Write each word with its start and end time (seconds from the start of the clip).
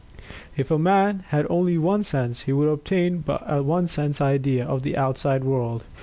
If 0.57 0.71
a 0.71 0.79
man 0.79 1.25
had 1.27 1.45
only 1.47 1.77
one 1.77 2.03
sense 2.03 2.41
he 2.49 2.53
would 2.53 2.67
obtain 2.69 3.19
but 3.19 3.43
a 3.45 3.61
one 3.61 3.85
sense 3.85 4.19
idea 4.19 4.65
of 4.65 4.81
the 4.81 4.97
outside 4.97 5.43
world. 5.43 5.83